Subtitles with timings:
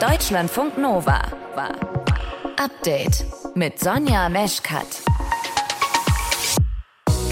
[0.00, 1.20] Deutschlandfunk Nova
[1.54, 1.72] war
[2.56, 4.86] Update mit Sonja Meschkat.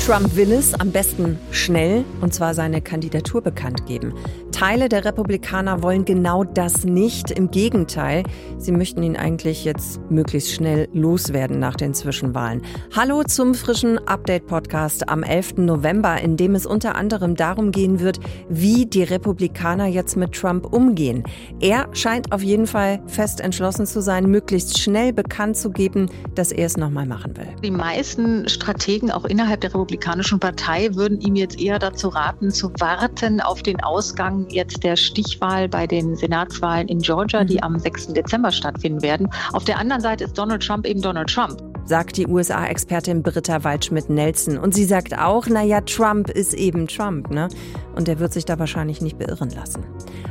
[0.04, 4.12] Trump will es am besten schnell, und zwar seine Kandidatur bekannt geben.
[4.58, 7.30] Teile der Republikaner wollen genau das nicht.
[7.30, 8.24] Im Gegenteil,
[8.56, 12.62] sie möchten ihn eigentlich jetzt möglichst schnell loswerden nach den Zwischenwahlen.
[12.92, 15.58] Hallo zum frischen Update-Podcast am 11.
[15.58, 20.74] November, in dem es unter anderem darum gehen wird, wie die Republikaner jetzt mit Trump
[20.74, 21.22] umgehen.
[21.60, 26.50] Er scheint auf jeden Fall fest entschlossen zu sein, möglichst schnell bekannt zu geben, dass
[26.50, 27.46] er es nochmal machen will.
[27.62, 32.72] Die meisten Strategen auch innerhalb der Republikanischen Partei würden ihm jetzt eher dazu raten, zu
[32.80, 37.62] warten auf den Ausgang jetzt der Stichwahl bei den Senatswahlen in Georgia, die mhm.
[37.62, 38.08] am 6.
[38.08, 39.28] Dezember stattfinden werden.
[39.52, 44.58] Auf der anderen Seite ist Donald Trump eben Donald Trump sagt die USA-Expertin Britta Waldschmidt-Nelson.
[44.58, 47.48] Und sie sagt auch, naja, Trump ist eben Trump, ne?
[47.96, 49.84] Und er wird sich da wahrscheinlich nicht beirren lassen.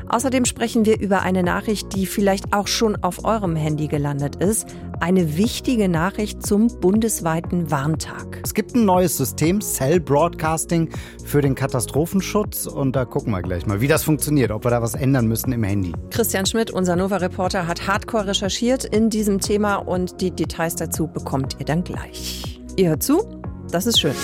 [0.08, 4.68] Außerdem sprechen wir über eine Nachricht, die vielleicht auch schon auf eurem Handy gelandet ist
[5.00, 8.40] eine wichtige Nachricht zum bundesweiten Warntag.
[8.44, 10.90] Es gibt ein neues System, Cell Broadcasting,
[11.26, 12.66] für den Katastrophenschutz.
[12.66, 15.52] Und da gucken wir gleich mal, wie das funktioniert, ob wir da was ändern müssen
[15.52, 15.94] im Handy.
[16.10, 21.58] Christian Schmidt, unser Nova-Reporter, hat hardcore recherchiert in diesem Thema und die Details dazu bekommt
[21.60, 22.62] ihr dann gleich.
[22.76, 24.16] Ihr hört zu, das ist schön.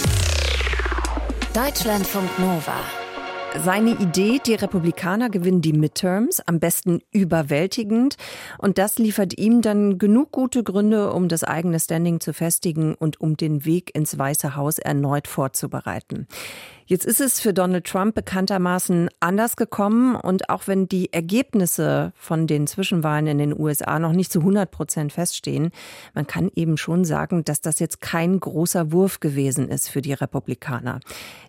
[1.54, 3.03] Deutschlandfunk Nova.
[3.62, 8.18] Seine Idee, die Republikaner gewinnen die Midterms, am besten überwältigend.
[8.58, 13.22] Und das liefert ihm dann genug gute Gründe, um das eigene Standing zu festigen und
[13.22, 16.28] um den Weg ins Weiße Haus erneut vorzubereiten.
[16.86, 22.46] Jetzt ist es für Donald Trump bekanntermaßen anders gekommen und auch wenn die Ergebnisse von
[22.46, 25.72] den Zwischenwahlen in den USA noch nicht zu 100 Prozent feststehen,
[26.14, 30.14] man kann eben schon sagen, dass das jetzt kein großer Wurf gewesen ist für die
[30.14, 31.00] Republikaner.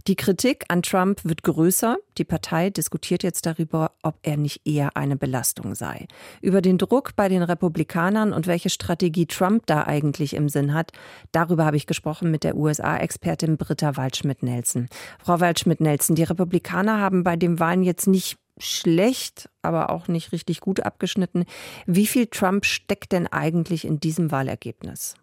[0.06, 1.96] Die Kritik an Trump wird größer.
[2.18, 6.06] Die Partei diskutiert jetzt darüber, ob er nicht eher eine Belastung sei.
[6.42, 10.92] Über den Druck bei den Republikanern und welche Strategie Trump da eigentlich im Sinn hat,
[11.32, 14.88] darüber habe ich gesprochen mit der USA-Expertin Britta Waldschmidt-Nelson.
[15.24, 20.60] Frau Waldschmidt-Nelson, die Republikaner haben bei den Wahlen jetzt nicht schlecht, aber auch nicht richtig
[20.60, 21.46] gut abgeschnitten.
[21.86, 25.14] Wie viel Trump steckt denn eigentlich in diesem Wahlergebnis?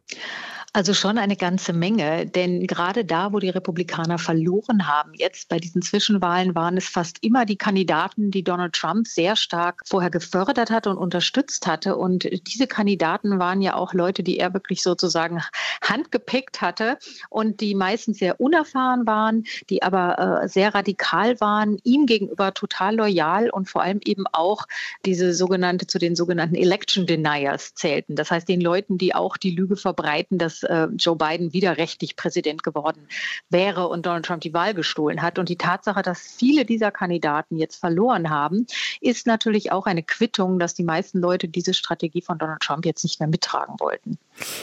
[0.73, 5.59] Also schon eine ganze Menge, denn gerade da, wo die Republikaner verloren haben, jetzt bei
[5.59, 10.71] diesen Zwischenwahlen waren es fast immer die Kandidaten, die Donald Trump sehr stark vorher gefördert
[10.71, 11.97] hatte und unterstützt hatte.
[11.97, 15.41] Und diese Kandidaten waren ja auch Leute, die er wirklich sozusagen
[15.83, 16.97] handgepickt hatte
[17.29, 22.95] und die meistens sehr unerfahren waren, die aber äh, sehr radikal waren, ihm gegenüber total
[22.95, 24.67] loyal und vor allem eben auch
[25.05, 28.15] diese sogenannte zu den sogenannten Election Deniers zählten.
[28.15, 32.63] Das heißt den Leuten, die auch die Lüge verbreiten, dass äh, Joe Biden widerrechtlich Präsident
[32.63, 33.07] geworden
[33.49, 35.39] wäre und Donald Trump die Wahl gestohlen hat.
[35.39, 38.67] Und die Tatsache, dass viele dieser Kandidaten jetzt verloren haben,
[38.99, 43.03] ist natürlich auch eine Quittung, dass die meisten Leute diese Strategie von Donald Trump jetzt
[43.03, 44.17] nicht mehr mittragen wollten.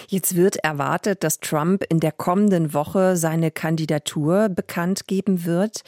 [0.08, 5.82] Jetzt wird erwartet, dass Trump in der kommenden Woche seine Kandidatur bekannt geben wird.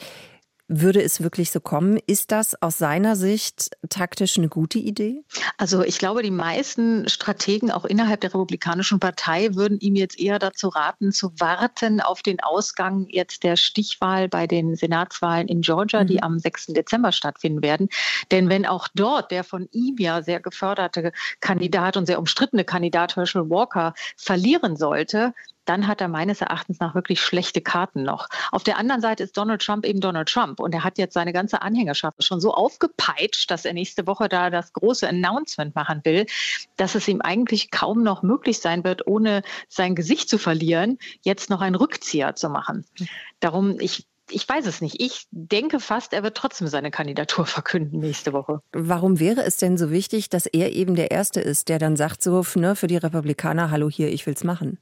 [0.73, 1.99] Würde es wirklich so kommen?
[2.07, 5.21] Ist das aus seiner Sicht taktisch eine gute Idee?
[5.57, 10.39] Also ich glaube, die meisten Strategen auch innerhalb der Republikanischen Partei würden ihm jetzt eher
[10.39, 16.03] dazu raten, zu warten auf den Ausgang jetzt der Stichwahl bei den Senatswahlen in Georgia,
[16.03, 16.07] mhm.
[16.07, 16.67] die am 6.
[16.67, 17.89] Dezember stattfinden werden.
[18.31, 21.11] Denn wenn auch dort der von ihm ja sehr geförderte
[21.41, 25.33] Kandidat und sehr umstrittene Kandidat Herschel Walker verlieren sollte,
[25.65, 28.27] dann hat er meines Erachtens nach wirklich schlechte Karten noch.
[28.51, 31.33] Auf der anderen Seite ist Donald Trump eben Donald Trump und er hat jetzt seine
[31.33, 36.25] ganze Anhängerschaft schon so aufgepeitscht, dass er nächste Woche da das große Announcement machen will,
[36.77, 41.49] dass es ihm eigentlich kaum noch möglich sein wird, ohne sein Gesicht zu verlieren, jetzt
[41.49, 42.85] noch einen Rückzieher zu machen.
[43.39, 45.01] Darum, ich ich weiß es nicht.
[45.01, 48.61] Ich denke fast, er wird trotzdem seine Kandidatur verkünden nächste Woche.
[48.71, 52.23] Warum wäre es denn so wichtig, dass er eben der Erste ist, der dann sagt,
[52.23, 54.79] so ne, für die Republikaner, hallo hier, ich will's machen?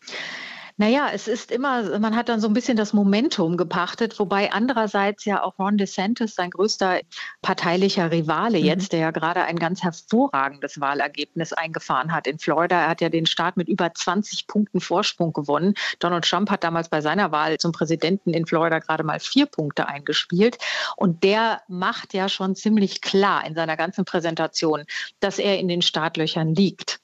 [0.79, 5.25] Naja, es ist immer, man hat dann so ein bisschen das Momentum gepachtet, wobei andererseits
[5.25, 7.01] ja auch Ron DeSantis, sein größter
[7.41, 8.63] parteilicher Rivale mhm.
[8.63, 12.79] jetzt, der ja gerade ein ganz hervorragendes Wahlergebnis eingefahren hat in Florida.
[12.79, 15.73] Er hat ja den Staat mit über 20 Punkten Vorsprung gewonnen.
[15.99, 19.85] Donald Trump hat damals bei seiner Wahl zum Präsidenten in Florida gerade mal vier Punkte
[19.89, 20.59] eingespielt.
[20.95, 24.85] Und der macht ja schon ziemlich klar in seiner ganzen Präsentation,
[25.19, 26.98] dass er in den Startlöchern liegt.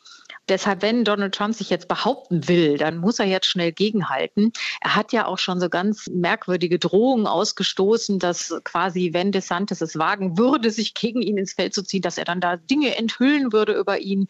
[0.48, 4.52] Deshalb, wenn Donald Trump sich jetzt behaupten will, dann muss er jetzt schnell gegenhalten.
[4.82, 9.98] Er hat ja auch schon so ganz merkwürdige Drohungen ausgestoßen, dass quasi, wenn DeSantis es
[9.98, 13.54] wagen würde, sich gegen ihn ins Feld zu ziehen, dass er dann da Dinge enthüllen
[13.54, 14.28] würde über ihn.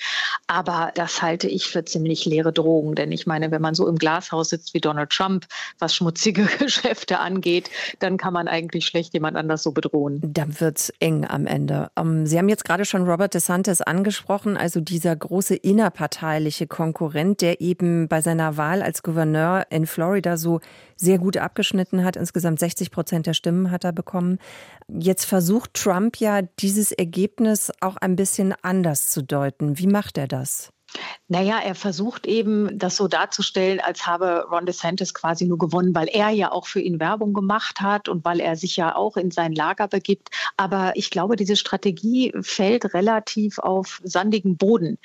[0.47, 2.95] Aber das halte ich für ziemlich leere Drohungen.
[2.95, 5.47] Denn ich meine, wenn man so im Glashaus sitzt wie Donald Trump,
[5.79, 7.69] was schmutzige Geschäfte angeht,
[7.99, 10.21] dann kann man eigentlich schlecht jemand anders so bedrohen.
[10.23, 11.91] Dann wird es eng am Ende.
[11.97, 16.04] Ähm, Sie haben jetzt gerade schon Robert DeSantis angesprochen, also dieser große innerparteiliche
[16.67, 20.59] Konkurrent, der eben bei seiner Wahl als Gouverneur in Florida so
[20.95, 22.15] sehr gut abgeschnitten hat.
[22.15, 24.39] Insgesamt 60 Prozent der Stimmen hat er bekommen.
[24.87, 29.77] Jetzt versucht Trump ja, dieses Ergebnis auch ein bisschen anders zu deuten.
[29.77, 30.71] Wie macht er das?
[31.27, 36.07] Naja, er versucht eben, das so darzustellen, als habe Ron DeSantis quasi nur gewonnen, weil
[36.07, 39.31] er ja auch für ihn Werbung gemacht hat und weil er sich ja auch in
[39.31, 40.29] sein Lager begibt.
[40.57, 44.97] Aber ich glaube, diese Strategie fällt relativ auf sandigen Boden.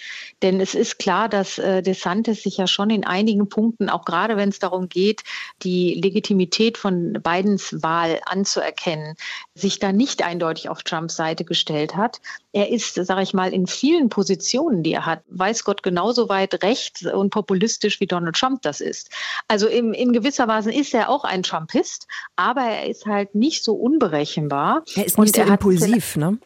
[0.43, 4.37] Denn es ist klar, dass äh, DeSantis sich ja schon in einigen Punkten, auch gerade
[4.37, 5.23] wenn es darum geht,
[5.63, 9.15] die Legitimität von Bidens Wahl anzuerkennen,
[9.55, 12.21] sich da nicht eindeutig auf Trumps Seite gestellt hat.
[12.53, 16.63] Er ist, sage ich mal, in vielen Positionen, die er hat, weiß Gott genauso weit
[16.63, 19.11] rechts und populistisch wie Donald Trump das ist.
[19.49, 22.07] Also im, in gewisser Weise ist er auch ein Trumpist,
[22.37, 24.83] aber er ist halt nicht so unberechenbar.
[24.95, 26.39] Er ist nicht so impulsiv, ne?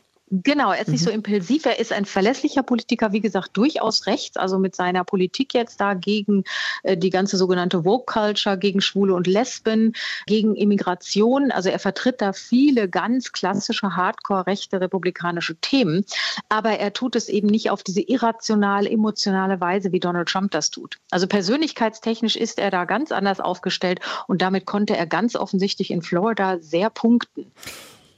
[0.43, 1.05] Genau, er ist nicht mhm.
[1.05, 1.65] so impulsiv.
[1.65, 5.95] Er ist ein verlässlicher Politiker, wie gesagt, durchaus rechts, also mit seiner Politik jetzt da
[5.95, 6.43] gegen
[6.83, 9.93] äh, die ganze sogenannte Woke Culture, gegen Schwule und Lesben,
[10.27, 11.53] gegen Immigration.
[11.53, 16.05] Also er vertritt da viele ganz klassische, hardcore rechte republikanische Themen.
[16.49, 20.71] Aber er tut es eben nicht auf diese irrationale, emotionale Weise, wie Donald Trump das
[20.71, 20.99] tut.
[21.11, 26.03] Also persönlichkeitstechnisch ist er da ganz anders aufgestellt und damit konnte er ganz offensichtlich in
[26.03, 27.53] Florida sehr punkten.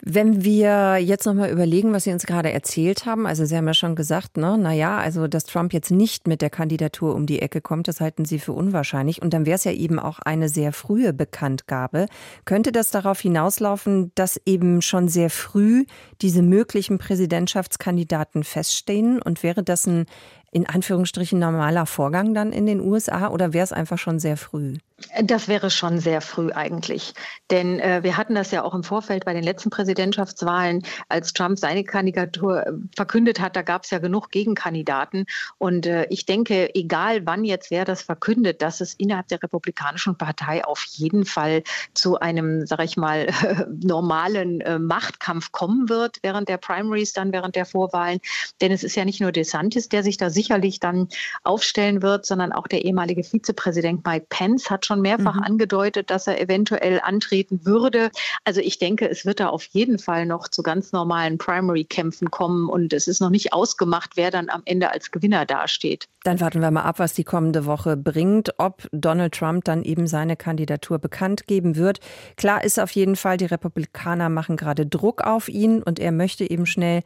[0.08, 3.75] Wenn wir jetzt nochmal überlegen, was Sie uns gerade erzählt haben, also Sie haben ja
[3.75, 7.61] schon gesagt, ne, naja, also dass Trump jetzt nicht mit der Kandidatur um die Ecke
[7.61, 9.20] kommt, das halten Sie für unwahrscheinlich.
[9.20, 12.06] Und dann wäre es ja eben auch eine sehr frühe Bekanntgabe.
[12.44, 15.87] Könnte das darauf hinauslaufen, dass eben schon sehr früh
[16.23, 19.20] diese möglichen Präsidentschaftskandidaten feststehen?
[19.20, 20.06] Und wäre das ein
[20.52, 24.75] in Anführungsstrichen normaler Vorgang dann in den USA oder wäre es einfach schon sehr früh?
[25.21, 27.13] Das wäre schon sehr früh eigentlich.
[27.51, 31.59] Denn äh, wir hatten das ja auch im Vorfeld bei den letzten Präsidentschaftswahlen, als Trump
[31.59, 35.27] seine Kandidatur äh, verkündet hat, da gab es ja genug Gegenkandidaten.
[35.59, 40.17] Und äh, ich denke, egal wann jetzt wer das verkündet, dass es innerhalb der Republikanischen
[40.17, 41.63] Partei auf jeden Fall
[41.93, 43.27] zu einem, sag ich mal,
[43.85, 48.21] normalen äh, Machtkampf kommen wird während der Primaries, dann während der Vorwahlen.
[48.63, 51.09] Denn es ist ja nicht nur DeSantis, der sich da sicherlich dann
[51.45, 55.43] aufstellen wird, sondern auch der ehemalige Vizepräsident Mike Pence hat schon mehrfach mhm.
[55.43, 58.11] angedeutet, dass er eventuell antreten würde.
[58.44, 62.69] Also ich denke, es wird da auf jeden Fall noch zu ganz normalen Primary-Kämpfen kommen
[62.69, 66.09] und es ist noch nicht ausgemacht, wer dann am Ende als Gewinner dasteht.
[66.26, 70.08] Dann warten wir mal ab, was die kommende Woche bringt, ob Donald Trump dann eben
[70.08, 72.00] seine Kandidatur bekannt geben wird.
[72.37, 76.50] Klar ist auf jeden Fall, die Republikaner machen gerade Druck auf ihn und er möchte
[76.50, 77.02] eben schnell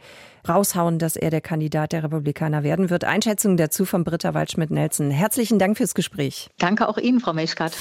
[0.48, 3.04] raushauen, dass er der Kandidat der Republikaner werden wird.
[3.04, 5.10] Einschätzung dazu von Britta Waldschmidt-Nelson.
[5.10, 6.48] Herzlichen Dank fürs Gespräch.
[6.58, 7.76] Danke auch Ihnen, Frau Melchkat.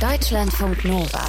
[0.00, 1.20] Deutschlandfunk Nova.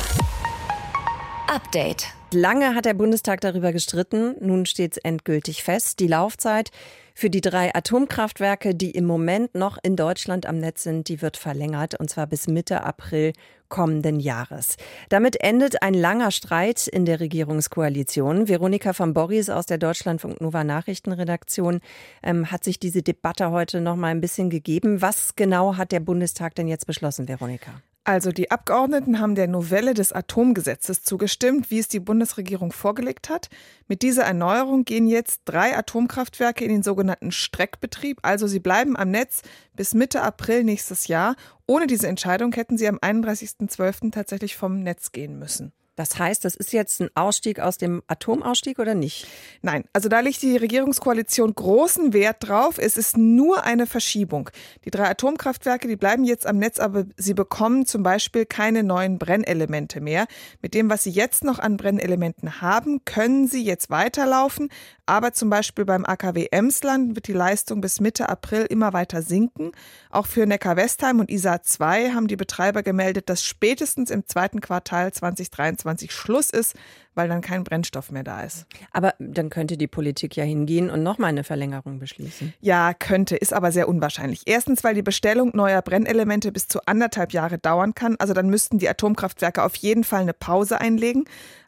[1.53, 2.07] Update.
[2.31, 4.35] Lange hat der Bundestag darüber gestritten.
[4.39, 5.99] Nun steht es endgültig fest.
[5.99, 6.71] Die Laufzeit
[7.13, 11.37] für die drei Atomkraftwerke, die im Moment noch in Deutschland am Netz sind, die wird
[11.37, 13.33] verlängert und zwar bis Mitte April
[13.69, 14.77] kommenden Jahres.
[15.09, 18.47] Damit endet ein langer Streit in der Regierungskoalition.
[18.47, 21.79] Veronika von Borries aus der Deutschlandfunk Nova Nachrichtenredaktion
[22.21, 25.01] ähm, hat sich diese Debatte heute noch mal ein bisschen gegeben.
[25.01, 27.71] Was genau hat der Bundestag denn jetzt beschlossen, Veronika?
[28.05, 33.49] Also die Abgeordneten haben der Novelle des Atomgesetzes zugestimmt, wie es die Bundesregierung vorgelegt hat.
[33.87, 39.09] Mit dieser Erneuerung gehen jetzt drei Atomkraftwerke in den sogenannten Streckbetrieb, also sie bleiben am
[39.09, 39.41] Netz
[39.73, 41.37] bis Mitte April nächstes Jahr.
[41.65, 44.11] Ohne diese Entscheidung hätten sie am 31.12.
[44.11, 45.71] tatsächlich vom Netz gehen müssen.
[45.95, 49.27] Das heißt, das ist jetzt ein Ausstieg aus dem Atomausstieg oder nicht?
[49.61, 52.79] Nein, also da legt die Regierungskoalition großen Wert drauf.
[52.79, 54.49] Es ist nur eine Verschiebung.
[54.85, 59.19] Die drei Atomkraftwerke, die bleiben jetzt am Netz, aber sie bekommen zum Beispiel keine neuen
[59.19, 60.25] Brennelemente mehr.
[60.61, 64.69] Mit dem, was sie jetzt noch an Brennelementen haben, können sie jetzt weiterlaufen.
[65.05, 69.71] Aber zum Beispiel beim AKW Emsland wird die Leistung bis Mitte April immer weiter sinken.
[70.09, 75.11] Auch für Neckar-Westheim und ISA 2 haben die Betreiber gemeldet, dass spätestens im zweiten Quartal
[75.11, 76.75] 2023 Schluss ist,
[77.15, 78.65] weil dann kein Brennstoff mehr da ist.
[78.91, 82.53] Aber dann könnte die Politik ja hingehen und nochmal eine Verlängerung beschließen.
[82.61, 84.43] Ja, könnte, ist aber sehr unwahrscheinlich.
[84.45, 88.15] Erstens, weil die Bestellung neuer Brennelemente bis zu anderthalb Jahre dauern kann.
[88.19, 91.25] Also dann müssten die Atomkraftwerke auf jeden Fall eine Pause einlegen.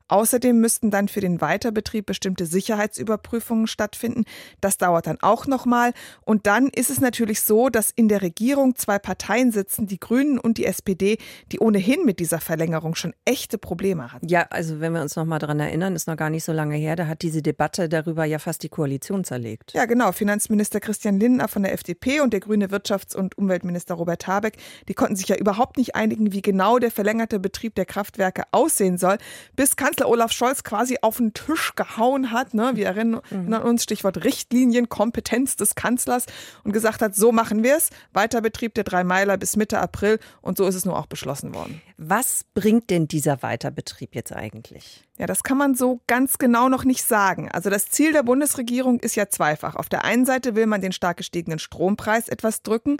[0.07, 4.25] Außerdem müssten dann für den Weiterbetrieb bestimmte Sicherheitsüberprüfungen stattfinden.
[4.61, 5.93] Das dauert dann auch nochmal.
[6.21, 10.37] Und dann ist es natürlich so, dass in der Regierung zwei Parteien sitzen, die Grünen
[10.37, 11.17] und die SPD,
[11.51, 14.27] die ohnehin mit dieser Verlängerung schon echte Probleme hatten.
[14.27, 16.75] Ja, also wenn wir uns noch mal daran erinnern, ist noch gar nicht so lange
[16.75, 19.73] her, da hat diese Debatte darüber ja fast die Koalition zerlegt.
[19.73, 20.11] Ja, genau.
[20.11, 24.57] Finanzminister Christian Lindner von der FDP und der grüne Wirtschafts- und Umweltminister Robert Habeck,
[24.87, 28.97] die konnten sich ja überhaupt nicht einigen, wie genau der verlängerte Betrieb der Kraftwerke aussehen
[28.97, 29.17] soll,
[29.55, 32.53] bis Kanzler Olaf Scholz quasi auf den Tisch gehauen hat.
[32.53, 32.71] Ne?
[32.75, 33.53] Wir erinnern mhm.
[33.53, 36.25] uns, Stichwort Richtlinienkompetenz des Kanzlers
[36.63, 37.89] und gesagt hat, so machen wir es.
[38.13, 41.81] Weiterbetrieb der drei Meiler bis Mitte April und so ist es nur auch beschlossen worden.
[41.97, 45.05] Was bringt denn dieser Weiterbetrieb jetzt eigentlich?
[45.17, 47.49] Ja, das kann man so ganz genau noch nicht sagen.
[47.49, 49.75] Also das Ziel der Bundesregierung ist ja zweifach.
[49.77, 52.97] Auf der einen Seite will man den stark gestiegenen Strompreis etwas drücken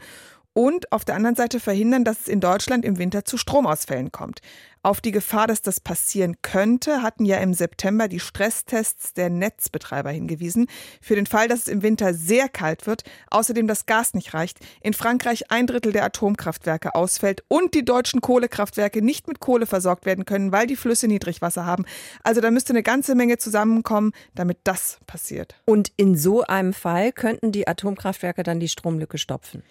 [0.56, 4.40] und auf der anderen Seite verhindern, dass es in Deutschland im Winter zu Stromausfällen kommt.
[4.84, 10.12] Auf die Gefahr, dass das passieren könnte, hatten ja im September die Stresstests der Netzbetreiber
[10.12, 10.68] hingewiesen.
[11.02, 14.60] Für den Fall, dass es im Winter sehr kalt wird, außerdem das Gas nicht reicht,
[14.82, 20.06] in Frankreich ein Drittel der Atomkraftwerke ausfällt und die deutschen Kohlekraftwerke nicht mit Kohle versorgt
[20.06, 21.86] werden können, weil die Flüsse Niedrigwasser haben.
[22.24, 25.56] Also da müsste eine ganze Menge zusammenkommen, damit das passiert.
[25.66, 29.64] Und in so einem Fall könnten die Atomkraftwerke dann die Stromlücke stopfen.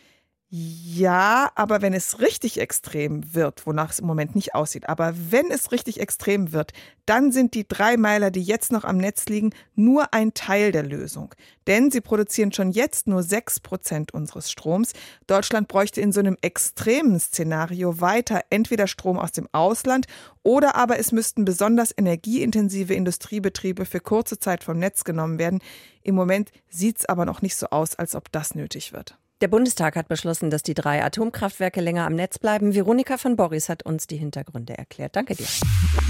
[0.56, 5.50] Ja, aber wenn es richtig extrem wird, wonach es im Moment nicht aussieht, aber wenn
[5.50, 6.72] es richtig extrem wird,
[7.06, 10.84] dann sind die drei Meiler, die jetzt noch am Netz liegen, nur ein Teil der
[10.84, 11.34] Lösung.
[11.66, 14.92] Denn sie produzieren schon jetzt nur sechs Prozent unseres Stroms.
[15.26, 20.06] Deutschland bräuchte in so einem extremen Szenario weiter entweder Strom aus dem Ausland
[20.44, 25.58] oder aber es müssten besonders energieintensive Industriebetriebe für kurze Zeit vom Netz genommen werden.
[26.04, 29.18] Im Moment sieht es aber noch nicht so aus, als ob das nötig wird.
[29.44, 32.74] Der Bundestag hat beschlossen, dass die drei Atomkraftwerke länger am Netz bleiben.
[32.74, 35.16] Veronika von Boris hat uns die Hintergründe erklärt.
[35.16, 35.44] Danke dir.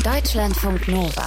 [0.05, 1.27] Deutschlandfunk Nova.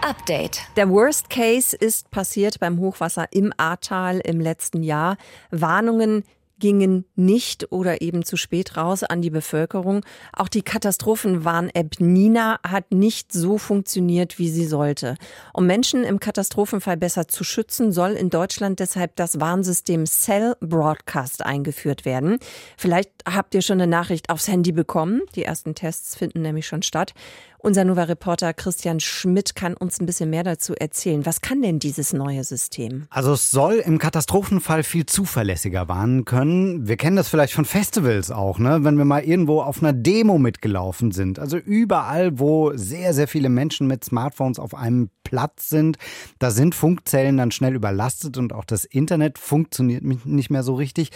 [0.00, 0.62] Update.
[0.76, 5.18] Der Worst Case ist passiert beim Hochwasser im Ahrtal im letzten Jahr.
[5.50, 6.24] Warnungen
[6.58, 10.04] gingen nicht oder eben zu spät raus an die Bevölkerung.
[10.32, 15.16] Auch die Katastrophenwarn-App Nina hat nicht so funktioniert, wie sie sollte.
[15.52, 21.44] Um Menschen im Katastrophenfall besser zu schützen, soll in Deutschland deshalb das Warnsystem Cell Broadcast
[21.44, 22.38] eingeführt werden.
[22.76, 25.22] Vielleicht habt ihr schon eine Nachricht aufs Handy bekommen.
[25.34, 27.12] Die ersten Tests finden nämlich schon statt.
[27.66, 31.26] Unser Nova-Reporter Christian Schmidt kann uns ein bisschen mehr dazu erzählen.
[31.26, 33.08] Was kann denn dieses neue System?
[33.10, 36.86] Also es soll im Katastrophenfall viel zuverlässiger warnen können.
[36.86, 38.84] Wir kennen das vielleicht von Festivals auch, ne?
[38.84, 41.40] wenn wir mal irgendwo auf einer Demo mitgelaufen sind.
[41.40, 45.98] Also überall, wo sehr, sehr viele Menschen mit Smartphones auf einem Platz sind,
[46.38, 51.10] da sind Funkzellen dann schnell überlastet und auch das Internet funktioniert nicht mehr so richtig.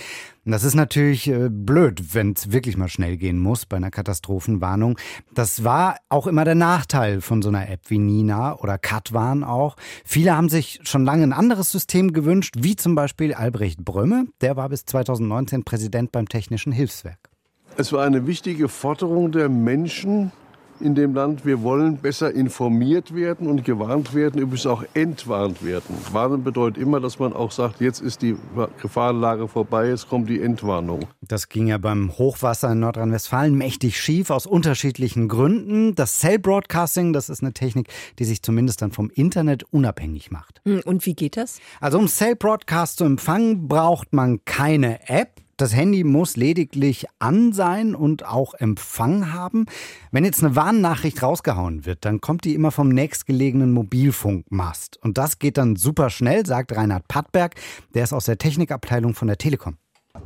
[0.50, 4.98] Das ist natürlich äh, blöd, wenn es wirklich mal schnell gehen muss bei einer Katastrophenwarnung.
[5.32, 9.76] Das war auch immer der Nachteil von so einer App wie Nina oder Katwan auch.
[10.04, 14.26] Viele haben sich schon lange ein anderes System gewünscht, wie zum Beispiel Albrecht Brömme.
[14.40, 17.30] Der war bis 2019 Präsident beim Technischen Hilfswerk.
[17.76, 20.32] Es war eine wichtige Forderung der Menschen,
[20.80, 21.44] in dem Land.
[21.44, 25.94] Wir wollen besser informiert werden und gewarnt werden, übrigens auch entwarnt werden.
[26.12, 28.36] Warnen bedeutet immer, dass man auch sagt, jetzt ist die
[28.80, 31.06] Gefahrenlage vorbei, jetzt kommt die Entwarnung.
[31.20, 35.94] Das ging ja beim Hochwasser in Nordrhein-Westfalen mächtig schief aus unterschiedlichen Gründen.
[35.94, 40.60] Das Cell Broadcasting, das ist eine Technik, die sich zumindest dann vom Internet unabhängig macht.
[40.64, 41.60] Hm, und wie geht das?
[41.80, 45.40] Also um Cell Broadcast zu empfangen, braucht man keine App.
[45.60, 49.66] Das Handy muss lediglich an sein und auch Empfang haben.
[50.10, 54.96] Wenn jetzt eine Warnnachricht rausgehauen wird, dann kommt die immer vom nächstgelegenen Mobilfunkmast.
[55.02, 57.56] Und das geht dann super schnell, sagt Reinhard Pattberg.
[57.92, 59.76] Der ist aus der Technikabteilung von der Telekom.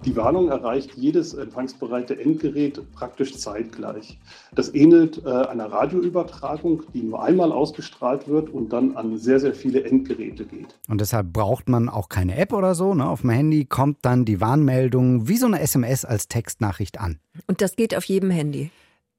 [0.04, 4.18] Die Warnung erreicht jedes empfangsbereite Endgerät praktisch zeitgleich.
[4.54, 9.54] Das ähnelt äh, einer Radioübertragung, die nur einmal ausgestrahlt wird und dann an sehr, sehr
[9.54, 10.78] viele Endgeräte geht.
[10.88, 12.94] Und deshalb braucht man auch keine App oder so.
[12.94, 13.08] Ne?
[13.08, 17.18] Auf dem Handy kommt dann die Warnmeldung wie so eine SMS als Textnachricht an.
[17.46, 18.70] Und das geht auf jedem Handy.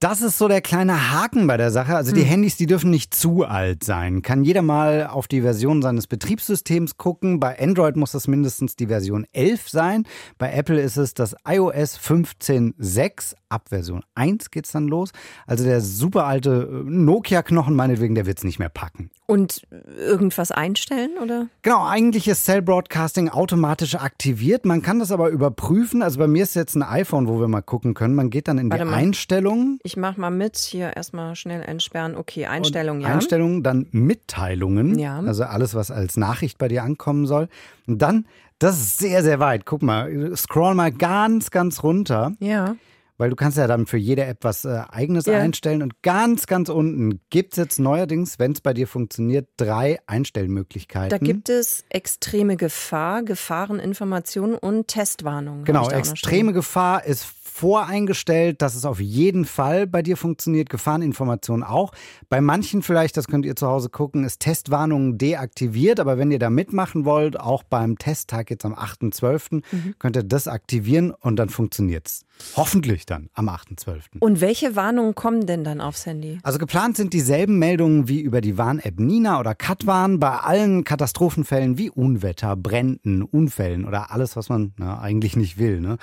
[0.05, 1.95] Das ist so der kleine Haken bei der Sache.
[1.95, 2.27] Also die hm.
[2.27, 4.21] Handys, die dürfen nicht zu alt sein.
[4.21, 7.39] Kann jeder mal auf die Version seines Betriebssystems gucken.
[7.39, 10.03] Bei Android muss das mindestens die Version 11 sein.
[10.37, 13.33] Bei Apple ist es das iOS 15.6.
[13.49, 15.09] Ab Version 1 geht's dann los.
[15.47, 19.09] Also der super alte äh, Nokia-Knochen, meinetwegen, der wird's nicht mehr packen.
[19.25, 19.65] Und
[19.97, 21.47] irgendwas einstellen, oder?
[21.63, 24.65] Genau, eigentlich ist Cell Broadcasting automatisch aktiviert.
[24.65, 26.03] Man kann das aber überprüfen.
[26.03, 28.13] Also bei mir ist jetzt ein iPhone, wo wir mal gucken können.
[28.13, 28.97] Man geht dann in Warte die mal.
[28.97, 29.79] Einstellungen.
[29.81, 30.57] Ich mach mal mit.
[30.57, 32.15] Hier erstmal schnell entsperren.
[32.15, 33.09] Okay, Einstellungen, ja.
[33.09, 34.97] Einstellungen, dann Mitteilungen.
[34.99, 35.19] Ja.
[35.19, 37.47] Also alles, was als Nachricht bei dir ankommen soll.
[37.87, 38.25] Und dann,
[38.59, 39.65] das ist sehr, sehr weit.
[39.65, 42.33] Guck mal, scroll mal ganz, ganz runter.
[42.39, 42.75] Ja.
[43.17, 45.39] weil du kannst ja dann für jede App was äh, eigenes ja.
[45.39, 45.81] einstellen.
[45.81, 51.09] Und ganz, ganz unten gibt es jetzt neuerdings, wenn es bei dir funktioniert, drei Einstellmöglichkeiten.
[51.09, 55.63] Da gibt es extreme Gefahr, Gefahreninformationen und Testwarnungen.
[55.63, 57.25] Genau, extreme Gefahr ist
[57.55, 60.69] voreingestellt, dass es auf jeden Fall bei dir funktioniert.
[60.69, 61.93] Gefahreninformationen auch.
[62.27, 66.01] Bei manchen vielleicht, das könnt ihr zu Hause gucken, ist Testwarnungen deaktiviert.
[66.01, 69.95] Aber wenn ihr da mitmachen wollt, auch beim Testtag jetzt am 8.12., mhm.
[69.99, 72.25] könnt ihr das aktivieren und dann funktioniert es.
[72.57, 74.19] Hoffentlich dann am 8.12.
[74.19, 76.39] Und welche Warnungen kommen denn dann aufs Handy?
[76.43, 81.77] Also geplant sind dieselben Meldungen wie über die Warn-App Nina oder Katwarn bei allen Katastrophenfällen
[81.77, 85.79] wie Unwetter, Bränden, Unfällen oder alles, was man na, eigentlich nicht will.
[85.79, 85.97] Ne?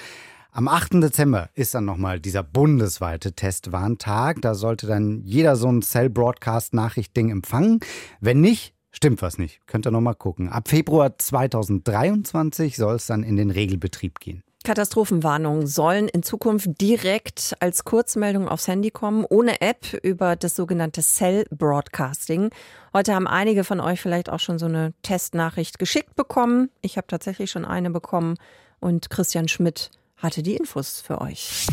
[0.55, 1.03] Am 8.
[1.03, 4.43] Dezember ist dann nochmal dieser bundesweite Testwarntag.
[4.43, 7.81] Da sollte dann jeder so ein Cell-Broadcast-Nachricht-Ding empfangen.
[8.21, 9.67] Wenn nicht, stimmt was nicht.
[9.67, 10.51] Könnt ihr nochmal gucken.
[10.51, 14.43] Ab Februar 2023 soll es dann in den Regelbetrieb gehen.
[14.63, 21.01] Katastrophenwarnungen sollen in Zukunft direkt als Kurzmeldung aufs Handy kommen, ohne App über das sogenannte
[21.01, 22.51] Cell Broadcasting.
[22.93, 26.69] Heute haben einige von euch vielleicht auch schon so eine Testnachricht geschickt bekommen.
[26.83, 28.37] Ich habe tatsächlich schon eine bekommen
[28.81, 29.91] und Christian Schmidt
[30.23, 31.67] hatte die Infos für euch.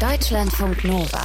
[0.00, 1.24] Deutschlandfunk Nova.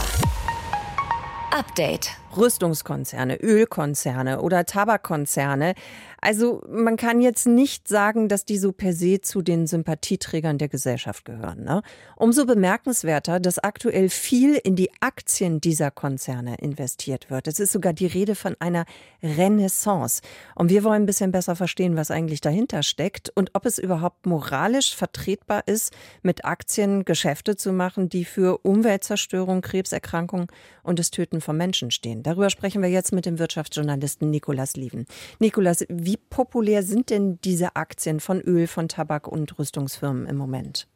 [1.51, 2.11] Update.
[2.35, 5.75] Rüstungskonzerne, Ölkonzerne oder Tabakkonzerne
[6.19, 10.67] also man kann jetzt nicht sagen, dass die so per se zu den Sympathieträgern der
[10.67, 11.63] Gesellschaft gehören.
[11.63, 11.83] Ne?
[12.15, 17.47] Umso bemerkenswerter, dass aktuell viel in die Aktien dieser Konzerne investiert wird.
[17.47, 18.85] Es ist sogar die Rede von einer
[19.21, 20.21] Renaissance.
[20.55, 24.25] Und wir wollen ein bisschen besser verstehen, was eigentlich dahinter steckt und ob es überhaupt
[24.25, 25.93] moralisch vertretbar ist,
[26.23, 32.23] mit Aktien Geschäfte zu machen, die für Umweltzerstörung, Krebserkrankung und das Töten von Menschen stehen.
[32.27, 35.05] Darüber sprechen wir jetzt mit dem Wirtschaftsjournalisten Nikolas Lieven.
[35.39, 40.89] Nikolas, wie populär sind denn diese Aktien von Öl, von Tabak und Rüstungsfirmen im Moment?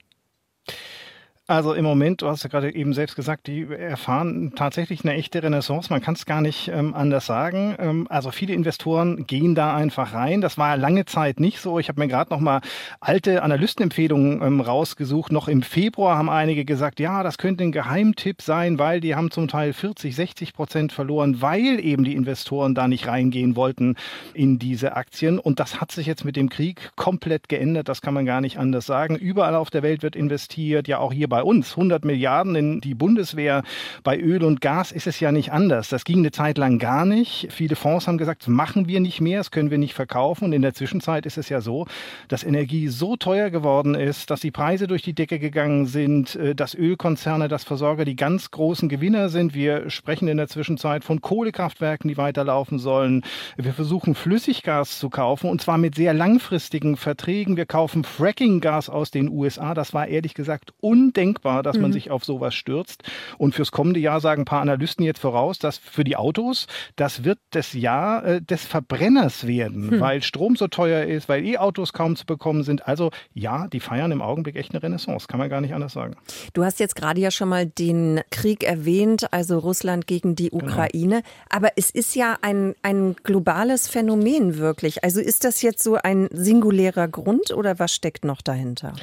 [1.48, 5.42] Also im Moment, du hast ja gerade eben selbst gesagt, die erfahren tatsächlich eine echte
[5.42, 5.90] Renaissance.
[5.90, 7.76] Man kann es gar nicht ähm, anders sagen.
[7.80, 10.42] Ähm, also viele Investoren gehen da einfach rein.
[10.42, 11.80] Das war lange Zeit nicht so.
[11.80, 12.62] Ich habe mir gerade noch mal
[13.00, 15.32] alte Analystenempfehlungen ähm, rausgesucht.
[15.32, 19.32] Noch im Februar haben einige gesagt, ja, das könnte ein Geheimtipp sein, weil die haben
[19.32, 23.96] zum Teil 40, 60 Prozent verloren, weil eben die Investoren da nicht reingehen wollten
[24.36, 25.40] in diese Aktien.
[25.40, 27.90] Und das hat sich jetzt mit dem Krieg komplett geändert.
[27.90, 29.16] Das kann man gar nicht anders sagen.
[29.16, 32.94] Überall auf der Welt wird investiert, ja auch hier bei uns 100 Milliarden in die
[32.94, 33.64] Bundeswehr.
[34.04, 35.88] Bei Öl und Gas ist es ja nicht anders.
[35.88, 37.48] Das ging eine Zeit lang gar nicht.
[37.52, 40.44] Viele Fonds haben gesagt, machen wir nicht mehr, das können wir nicht verkaufen.
[40.44, 41.88] Und in der Zwischenzeit ist es ja so,
[42.28, 46.54] dass Energie so teuer geworden ist, dass die Preise durch die Decke gegangen sind, äh,
[46.54, 49.56] dass Ölkonzerne, dass Versorger die ganz großen Gewinner sind.
[49.56, 53.24] Wir sprechen in der Zwischenzeit von Kohlekraftwerken, die weiterlaufen sollen.
[53.56, 57.56] Wir versuchen Flüssiggas zu kaufen und zwar mit sehr langfristigen Verträgen.
[57.56, 59.74] Wir kaufen Frackinggas aus den USA.
[59.74, 61.84] Das war ehrlich gesagt undenkbar denkbar, dass mhm.
[61.84, 63.04] man sich auf sowas stürzt.
[63.38, 67.24] Und fürs kommende Jahr sagen ein paar Analysten jetzt voraus, dass für die Autos, das
[67.24, 70.00] wird das Jahr äh, des Verbrenners werden, mhm.
[70.00, 72.88] weil Strom so teuer ist, weil E-Autos kaum zu bekommen sind.
[72.88, 76.16] Also ja, die feiern im Augenblick echt eine Renaissance, kann man gar nicht anders sagen.
[76.54, 80.66] Du hast jetzt gerade ja schon mal den Krieg erwähnt, also Russland gegen die genau.
[80.66, 81.18] Ukraine.
[81.18, 81.28] Genau.
[81.50, 85.04] Aber es ist ja ein, ein globales Phänomen wirklich.
[85.04, 88.94] Also ist das jetzt so ein singulärer Grund oder was steckt noch dahinter?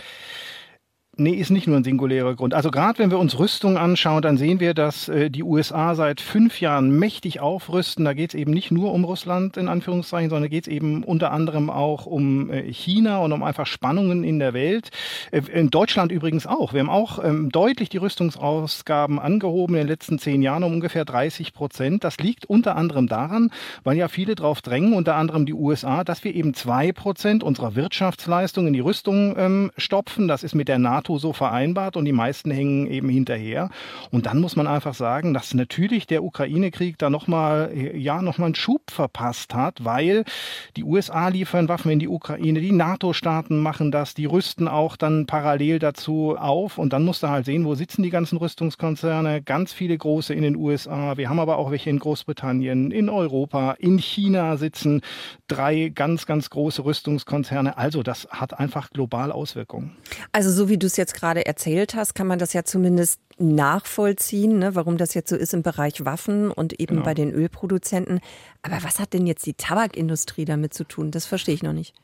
[1.21, 2.55] Nee, ist nicht nur ein singulärer Grund.
[2.55, 6.21] Also gerade wenn wir uns Rüstung anschauen, dann sehen wir, dass äh, die USA seit
[6.21, 8.05] fünf Jahren mächtig aufrüsten.
[8.05, 11.33] Da geht es eben nicht nur um Russland in Anführungszeichen, sondern geht es eben unter
[11.33, 14.91] anderem auch um äh, China und um einfach Spannungen in der Welt.
[15.33, 16.73] Äh, in Deutschland übrigens auch.
[16.73, 21.05] Wir haben auch ähm, deutlich die Rüstungsausgaben angehoben in den letzten zehn Jahren um ungefähr
[21.05, 22.05] 30 Prozent.
[22.05, 23.51] Das liegt unter anderem daran,
[23.83, 27.75] weil ja viele drauf drängen, unter anderem die USA, dass wir eben zwei Prozent unserer
[27.75, 30.29] Wirtschaftsleistung in die Rüstung ähm, stopfen.
[30.29, 33.71] Das ist mit der NATO NATO so vereinbart und die meisten hängen eben hinterher.
[34.11, 38.55] Und dann muss man einfach sagen, dass natürlich der Ukraine-Krieg da nochmal, ja, nochmal einen
[38.55, 40.25] Schub verpasst hat, weil
[40.77, 45.27] die USA liefern Waffen in die Ukraine, die NATO-Staaten machen das, die rüsten auch dann
[45.27, 49.73] parallel dazu auf und dann musst du halt sehen, wo sitzen die ganzen Rüstungskonzerne, ganz
[49.73, 53.99] viele große in den USA, wir haben aber auch welche in Großbritannien, in Europa, in
[53.99, 55.01] China sitzen
[55.47, 57.79] drei ganz, ganz große Rüstungskonzerne.
[57.79, 59.97] Also das hat einfach global Auswirkungen.
[60.33, 64.59] Also so wie du es jetzt gerade erzählt hast, kann man das ja zumindest nachvollziehen,
[64.59, 67.05] ne, warum das jetzt so ist im Bereich Waffen und eben genau.
[67.05, 68.21] bei den Ölproduzenten.
[68.63, 71.11] Aber was hat denn jetzt die Tabakindustrie damit zu tun?
[71.11, 71.95] Das verstehe ich noch nicht.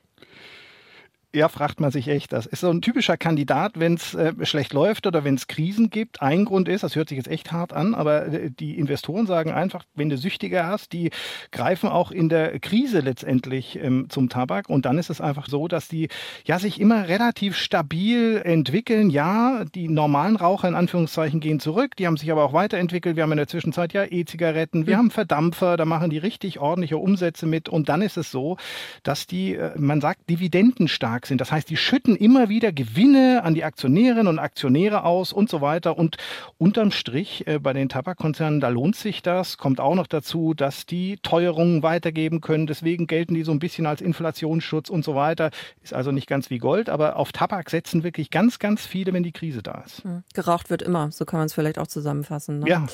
[1.35, 2.33] Ja, fragt man sich echt.
[2.33, 5.91] Das ist so ein typischer Kandidat, wenn es äh, schlecht läuft oder wenn es Krisen
[5.91, 6.23] gibt.
[6.23, 9.51] Ein Grund ist, das hört sich jetzt echt hart an, aber äh, die Investoren sagen
[9.51, 11.11] einfach, wenn du Süchtige hast, die
[11.51, 14.71] greifen auch in der Krise letztendlich ähm, zum Tabak.
[14.71, 16.07] Und dann ist es einfach so, dass die
[16.45, 19.11] ja sich immer relativ stabil entwickeln.
[19.11, 23.17] Ja, die normalen Raucher in Anführungszeichen gehen zurück, die haben sich aber auch weiterentwickelt.
[23.17, 24.99] Wir haben in der Zwischenzeit ja E-Zigaretten, wir mhm.
[24.99, 27.69] haben Verdampfer, da machen die richtig ordentliche Umsätze mit.
[27.69, 28.57] Und dann ist es so,
[29.03, 31.41] dass die, äh, man sagt, dividendenstark stark sind.
[31.41, 35.61] Das heißt, die schütten immer wieder Gewinne an die Aktionärinnen und Aktionäre aus und so
[35.61, 35.97] weiter.
[35.97, 36.17] Und
[36.59, 39.59] unterm Strich äh, bei den Tabakkonzernen, da lohnt sich das.
[39.59, 42.67] Kommt auch noch dazu, dass die Teuerungen weitergeben können.
[42.67, 45.51] Deswegen gelten die so ein bisschen als Inflationsschutz und so weiter.
[45.83, 49.23] Ist also nicht ganz wie Gold, aber auf Tabak setzen wirklich ganz, ganz viele, wenn
[49.23, 50.05] die Krise da ist.
[50.05, 50.23] Hm.
[50.35, 52.61] Geraucht wird immer, so kann man es vielleicht auch zusammenfassen.
[52.61, 52.69] Ne?
[52.69, 52.87] Ja,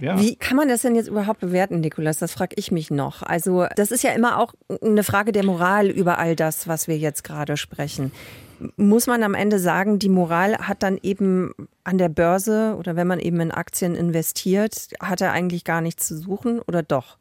[0.00, 0.20] ja.
[0.20, 2.18] Wie kann man das denn jetzt überhaupt bewerten, Nikolas?
[2.18, 3.22] Das frage ich mich noch.
[3.22, 6.98] Also, das ist ja immer auch eine Frage der Moral über all das, was wir
[6.98, 8.12] jetzt gerade sprechen sprechen.
[8.76, 11.52] Muss man am Ende sagen, die Moral hat dann eben
[11.84, 16.08] an der Börse oder wenn man eben in Aktien investiert, hat er eigentlich gar nichts
[16.08, 17.18] zu suchen oder doch?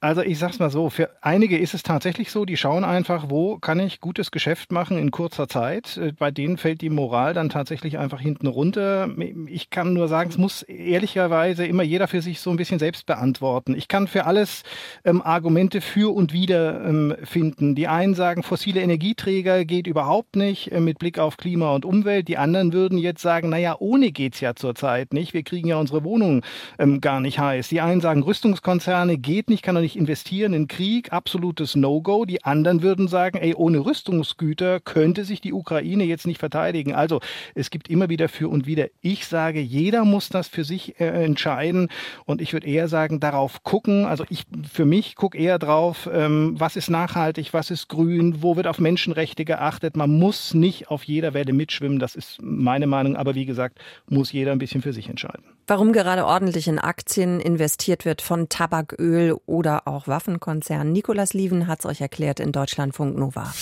[0.00, 3.58] Also ich sag's mal so, für einige ist es tatsächlich so, die schauen einfach, wo
[3.58, 5.96] kann ich gutes Geschäft machen in kurzer Zeit.
[5.96, 9.08] Äh, bei denen fällt die Moral dann tatsächlich einfach hinten runter.
[9.48, 13.06] Ich kann nur sagen, es muss ehrlicherweise immer jeder für sich so ein bisschen selbst
[13.06, 13.74] beantworten.
[13.74, 14.62] Ich kann für alles
[15.04, 17.74] ähm, Argumente für und wider ähm, finden.
[17.74, 22.28] Die einen sagen, fossile Energieträger geht überhaupt nicht äh, mit Blick auf Klima und Umwelt.
[22.28, 25.34] Die anderen würden jetzt sagen, naja, ohne geht's ja zurzeit nicht.
[25.34, 26.42] Wir kriegen ja unsere Wohnungen
[26.78, 27.66] ähm, gar nicht heiß.
[27.66, 32.26] Die einen sagen, Rüstungskonzerne geht nicht, kann doch nicht nicht investieren in Krieg, absolutes No-Go.
[32.26, 36.94] Die anderen würden sagen, ey, ohne Rüstungsgüter könnte sich die Ukraine jetzt nicht verteidigen.
[36.94, 37.20] Also
[37.54, 38.88] es gibt immer wieder für und wieder.
[39.00, 41.88] Ich sage, jeder muss das für sich äh, entscheiden
[42.26, 44.04] und ich würde eher sagen, darauf gucken.
[44.04, 48.56] Also ich für mich gucke eher drauf, ähm, was ist nachhaltig, was ist grün, wo
[48.56, 49.96] wird auf Menschenrechte geachtet.
[49.96, 54.32] Man muss nicht auf jeder Welle mitschwimmen, das ist meine Meinung, aber wie gesagt, muss
[54.32, 55.57] jeder ein bisschen für sich entscheiden.
[55.70, 60.94] Warum gerade ordentlich in Aktien investiert wird von Tabaköl oder auch Waffenkonzernen.
[60.94, 63.52] Nikolas Lieven hat es euch erklärt in Deutschlandfunk Nova.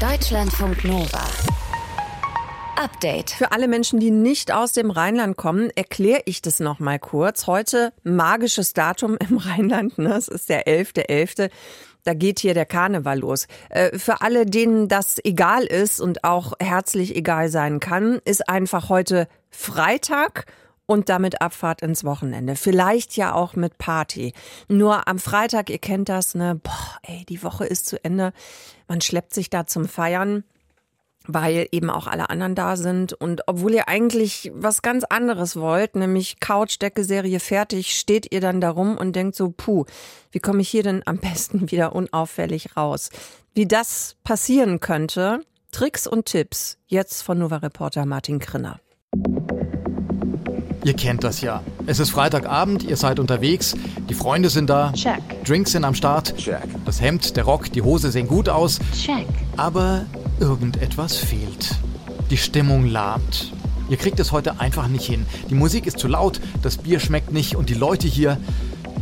[0.00, 1.24] Deutschlandfunk Nova.
[2.76, 3.30] Update.
[3.30, 7.48] Für alle Menschen, die nicht aus dem Rheinland kommen, erkläre ich das noch mal kurz.
[7.48, 10.14] Heute magisches Datum im Rheinland, ne?
[10.14, 11.08] es ist der 11.11.
[11.08, 11.50] .11.
[12.04, 13.48] Da geht hier der Karneval los.
[13.68, 18.88] Äh, für alle, denen das egal ist und auch herzlich egal sein kann, ist einfach
[18.88, 20.46] heute Freitag
[20.86, 22.56] und damit Abfahrt ins Wochenende.
[22.56, 24.32] Vielleicht ja auch mit Party.
[24.68, 26.60] Nur am Freitag, ihr kennt das, ne?
[26.62, 28.32] Boah, ey, die Woche ist zu Ende.
[28.88, 30.44] Man schleppt sich da zum Feiern
[31.26, 33.12] weil eben auch alle anderen da sind.
[33.12, 38.96] Und obwohl ihr eigentlich was ganz anderes wollt, nämlich Couchdecke-Serie fertig, steht ihr dann darum
[38.96, 39.84] und denkt so, puh,
[40.30, 43.10] wie komme ich hier denn am besten wieder unauffällig raus?
[43.54, 45.40] Wie das passieren könnte,
[45.70, 48.80] Tricks und Tipps, jetzt von Nova Reporter Martin Krinner.
[50.84, 51.62] Ihr kennt das ja.
[51.86, 53.76] Es ist Freitagabend, ihr seid unterwegs,
[54.08, 54.92] die Freunde sind da.
[54.92, 55.44] Check.
[55.44, 56.36] Drinks sind am Start.
[56.36, 56.62] Check.
[56.84, 58.80] Das Hemd, der Rock, die Hose sehen gut aus.
[58.92, 59.26] Check.
[59.56, 60.06] Aber
[60.40, 61.76] irgendetwas fehlt.
[62.30, 63.52] Die Stimmung lahmt.
[63.88, 65.24] Ihr kriegt es heute einfach nicht hin.
[65.50, 68.38] Die Musik ist zu laut, das Bier schmeckt nicht und die Leute hier,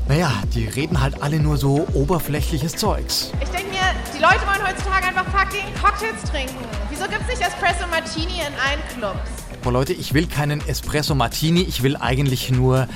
[0.09, 3.33] naja, die reden halt alle nur so oberflächliches Zeugs.
[3.41, 6.57] Ich denke mir, die Leute wollen heutzutage einfach fucking Cocktails trinken.
[6.91, 9.50] Wieso gibt's nicht Espresso Martini in allen Clubs?
[9.63, 12.89] Boah Leute, ich will keinen Espresso Martini, ich will eigentlich nur,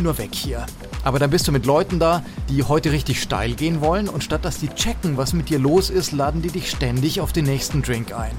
[0.00, 0.64] nur weg hier.
[1.02, 4.44] Aber dann bist du mit Leuten da, die heute richtig steil gehen wollen und statt
[4.44, 7.82] dass die checken, was mit dir los ist, laden die dich ständig auf den nächsten
[7.82, 8.30] Drink ein.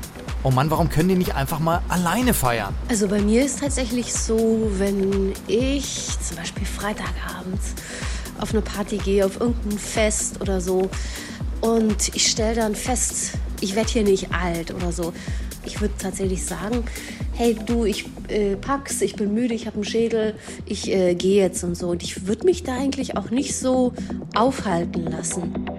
[0.43, 2.73] Oh Mann, warum können die nicht einfach mal alleine feiern?
[2.87, 7.73] Also bei mir ist tatsächlich so, wenn ich zum Beispiel Freitagabends
[8.39, 10.89] auf eine Party gehe, auf irgendein Fest oder so
[11.59, 15.11] und ich stelle dann fest, ich werde hier nicht alt oder so.
[15.65, 16.85] Ich würde tatsächlich sagen,
[17.37, 21.41] hey du, ich äh, pack's, ich bin müde, ich habe einen Schädel, ich äh, gehe
[21.41, 21.89] jetzt und so.
[21.89, 23.93] Und ich würde mich da eigentlich auch nicht so
[24.33, 25.69] aufhalten lassen.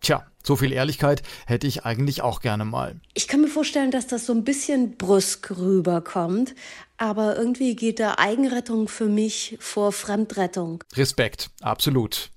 [0.00, 3.00] Tja, so viel Ehrlichkeit hätte ich eigentlich auch gerne mal.
[3.14, 6.54] Ich kann mir vorstellen, dass das so ein bisschen brüsk rüberkommt,
[6.96, 10.84] aber irgendwie geht da Eigenrettung für mich vor Fremdrettung.
[10.94, 12.30] Respekt, absolut.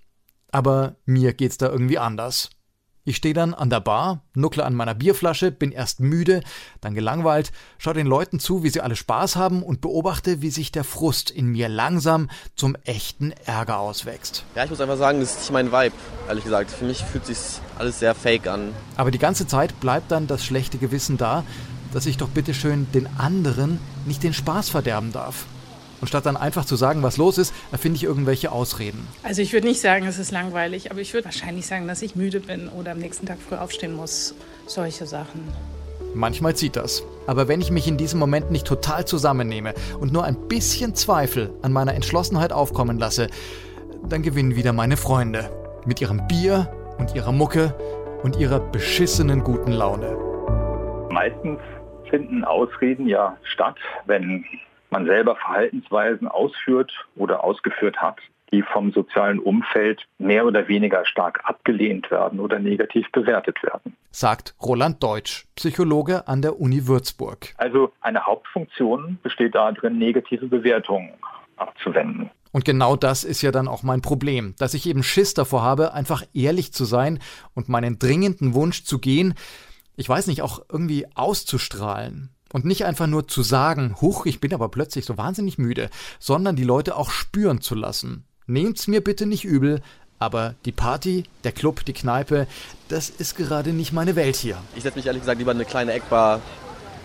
[0.52, 2.50] Aber mir geht's da irgendwie anders.
[3.06, 6.42] Ich stehe dann an der Bar, nuckle an meiner Bierflasche, bin erst müde,
[6.80, 10.72] dann gelangweilt, schaue den Leuten zu, wie sie alle Spaß haben und beobachte, wie sich
[10.72, 14.46] der Frust in mir langsam zum echten Ärger auswächst.
[14.56, 15.96] Ja, ich muss einfach sagen, das ist nicht mein Vibe,
[16.30, 16.72] ehrlich gesagt.
[16.72, 17.38] Für mich fühlt sich
[17.78, 18.74] alles sehr fake an.
[18.96, 21.44] Aber die ganze Zeit bleibt dann das schlechte Gewissen da,
[21.92, 25.46] dass ich doch bitteschön den anderen nicht den Spaß verderben darf.
[26.04, 29.08] Und statt dann einfach zu sagen, was los ist, erfinde ich irgendwelche Ausreden.
[29.24, 32.18] Also ich würde nicht sagen, es ist langweilig, aber ich würde wahrscheinlich sagen, dass ich
[32.18, 34.36] müde bin oder am nächsten Tag früh aufstehen muss.
[34.66, 35.48] Solche Sachen.
[36.14, 37.04] Manchmal zieht das.
[37.26, 41.54] Aber wenn ich mich in diesem Moment nicht total zusammennehme und nur ein bisschen Zweifel
[41.62, 43.30] an meiner Entschlossenheit aufkommen lasse,
[44.10, 45.50] dann gewinnen wieder meine Freunde.
[45.86, 47.74] Mit ihrem Bier und ihrer Mucke
[48.24, 50.18] und ihrer beschissenen guten Laune.
[51.12, 51.60] Meistens
[52.10, 54.44] finden Ausreden ja statt, wenn
[54.94, 58.20] man selber Verhaltensweisen ausführt oder ausgeführt hat,
[58.52, 63.98] die vom sozialen Umfeld mehr oder weniger stark abgelehnt werden oder negativ bewertet werden.
[64.12, 67.56] Sagt Roland Deutsch, Psychologe an der Uni Würzburg.
[67.58, 71.14] Also eine Hauptfunktion besteht darin, negative Bewertungen
[71.58, 72.30] abzuwenden.
[72.52, 75.94] Und genau das ist ja dann auch mein Problem, dass ich eben Schiss davor habe,
[75.94, 77.18] einfach ehrlich zu sein
[77.56, 79.34] und meinen dringenden Wunsch zu gehen,
[79.96, 82.30] ich weiß nicht, auch irgendwie auszustrahlen.
[82.54, 85.90] Und nicht einfach nur zu sagen, huch, ich bin aber plötzlich so wahnsinnig müde,
[86.20, 88.26] sondern die Leute auch spüren zu lassen.
[88.46, 89.82] Nehmt's mir bitte nicht übel,
[90.20, 92.46] aber die Party, der Club, die Kneipe,
[92.90, 94.58] das ist gerade nicht meine Welt hier.
[94.76, 96.42] Ich setze mich ehrlich gesagt lieber in eine kleine Eckbar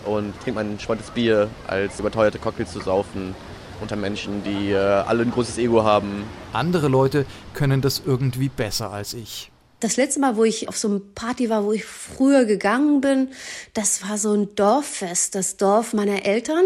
[0.04, 3.34] und trinke mein entspanntes Bier, als überteuerte Cocktails zu saufen
[3.80, 6.24] unter Menschen, die äh, alle ein großes Ego haben.
[6.52, 9.50] Andere Leute können das irgendwie besser als ich.
[9.80, 13.28] Das letzte Mal, wo ich auf so einem Party war, wo ich früher gegangen bin,
[13.74, 16.64] das war so ein Dorffest, das Dorf meiner Eltern.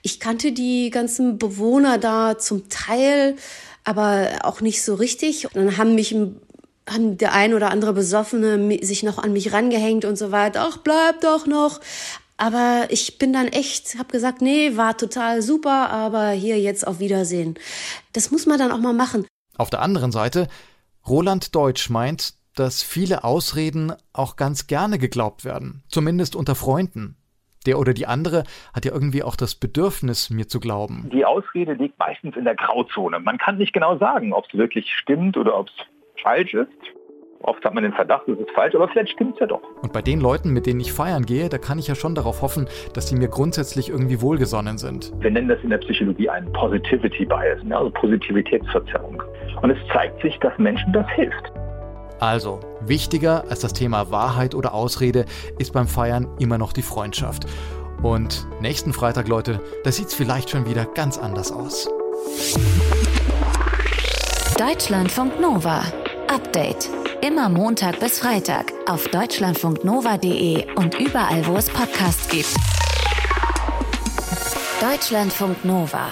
[0.00, 3.36] Ich kannte die ganzen Bewohner da zum Teil,
[3.84, 5.46] aber auch nicht so richtig.
[5.46, 6.16] Und dann haben mich
[6.88, 10.66] haben der ein oder andere Besoffene sich noch an mich rangehängt und so weiter.
[10.68, 11.80] Ach, bleib doch noch.
[12.36, 16.98] Aber ich bin dann echt, habe gesagt, nee, war total super, aber hier jetzt auf
[16.98, 17.54] Wiedersehen.
[18.12, 19.26] Das muss man dann auch mal machen.
[19.56, 20.48] Auf der anderen Seite,
[21.06, 27.16] Roland Deutsch meint, dass viele Ausreden auch ganz gerne geglaubt werden, zumindest unter Freunden.
[27.66, 31.08] Der oder die andere hat ja irgendwie auch das Bedürfnis, mir zu glauben.
[31.12, 33.20] Die Ausrede liegt meistens in der Grauzone.
[33.20, 36.68] Man kann nicht genau sagen, ob es wirklich stimmt oder ob es falsch ist.
[37.40, 39.60] Oft hat man den Verdacht, es ist falsch, aber vielleicht stimmt es ja doch.
[39.82, 42.40] Und bei den Leuten, mit denen ich feiern gehe, da kann ich ja schon darauf
[42.40, 45.12] hoffen, dass sie mir grundsätzlich irgendwie wohlgesonnen sind.
[45.20, 49.22] Wir nennen das in der Psychologie einen Positivity Bias, also Positivitätsverzerrung.
[49.60, 51.52] Und es zeigt sich, dass Menschen das hilft.
[52.24, 55.26] Also, wichtiger als das Thema Wahrheit oder Ausrede
[55.58, 57.44] ist beim Feiern immer noch die Freundschaft.
[58.02, 61.86] Und nächsten Freitag, Leute, da sieht es vielleicht schon wieder ganz anders aus.
[64.56, 65.82] Deutschlandfunk Nova.
[66.28, 66.88] Update.
[67.20, 72.54] Immer Montag bis Freitag auf deutschlandfunknova.de und überall, wo es Podcasts gibt.
[74.80, 76.06] Deutschlandfunk Nova.